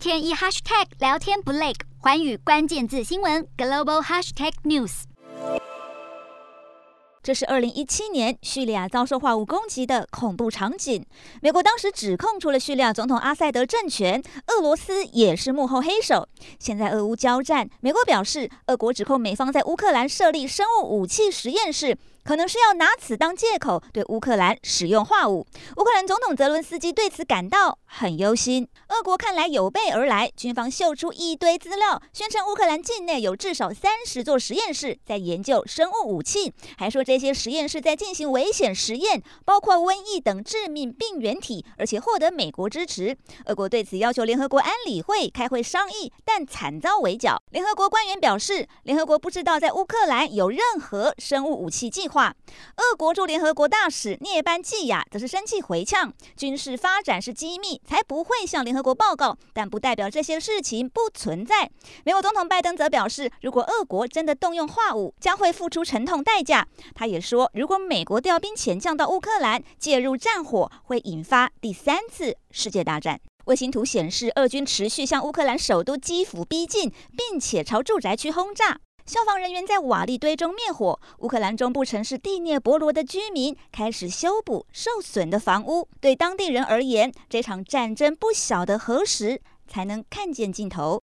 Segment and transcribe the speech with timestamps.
[0.00, 5.02] 天一 hashtag 聊天不累，寰宇关键字新闻 global hashtag news。
[7.22, 11.04] 这是二零一七年叙利亚遭受化武攻击的恐怖场景。
[11.42, 16.26] 美国当时指控，除了叙利亚总统阿塞德政权，俄罗斯也是幕后黑手。
[16.58, 21.98] 现在俄乌交战，美国表示，俄国指控美方在乌克兰设立生物武器实验室。
[22.22, 25.46] 可能是要拿此当借口对乌克兰使用化武。
[25.78, 28.68] 乌克兰总统泽伦斯基对此感到很忧心。
[29.00, 43.16] 俄国看来有备而来，军方秀出一堆资料，宣称乌克兰境内有至少三十座实验室在研究生物武器，还说这些实验室在进行危险实验，包括瘟疫等致命病原体，而且获得美国支持。
[43.46, 47.42] 俄国对此要求联合国安理会开会商议，但惨遭围剿。
[47.52, 52.34] 联合国官员表示，联合国不知道在乌克兰有任何生物武器计划。
[52.76, 61.70] 俄国驻联合国大使涅班季亚则是生气回呛：“军事发展是机密，才不会向联合国报告，但不代表这些事情不存在。”
[62.04, 66.66] 美国总统拜登则表示，如果俄国真的动用化武，将会付出沉痛代价。
[66.94, 73.20] 他也说，如果美国调兵遣将到乌克兰介入战火，会引发第三次世界大战。
[73.46, 78.78] 卫星图显示，俄军持续向乌克兰首都基辅逼近，并且朝住宅区轰炸。
[79.10, 81.00] 消防人员在瓦砾堆中灭火。
[81.18, 85.88] 乌克兰中部城市蒂涅伯罗的居民开始修补受损的房屋。
[86.00, 90.98] 对当地人而言，这场战争不晓得何时才能看见尽头。